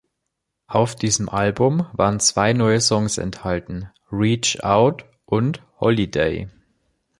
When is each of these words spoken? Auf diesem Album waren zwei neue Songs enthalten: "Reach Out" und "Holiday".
Auf 0.65 0.95
diesem 0.95 1.29
Album 1.29 1.85
waren 1.93 2.19
zwei 2.19 2.53
neue 2.53 2.81
Songs 2.81 3.19
enthalten: 3.19 3.91
"Reach 4.11 4.63
Out" 4.63 5.05
und 5.27 5.61
"Holiday". 5.79 6.49